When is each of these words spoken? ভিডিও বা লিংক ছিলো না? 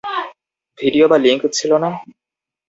ভিডিও 0.79 1.05
বা 1.07 1.17
লিংক 1.17 1.41
ছিলো 1.57 1.77
না? 1.83 1.89